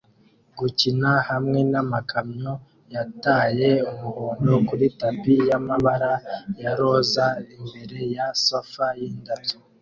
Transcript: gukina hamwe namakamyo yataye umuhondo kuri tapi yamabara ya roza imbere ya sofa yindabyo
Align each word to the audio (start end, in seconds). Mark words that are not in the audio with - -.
gukina 0.57 1.11
hamwe 1.29 1.59
namakamyo 1.71 2.53
yataye 2.93 3.71
umuhondo 3.91 4.53
kuri 4.67 4.85
tapi 4.99 5.33
yamabara 5.49 6.13
ya 6.61 6.71
roza 6.79 7.27
imbere 7.55 7.99
ya 8.15 8.27
sofa 8.45 8.87
yindabyo 8.99 9.57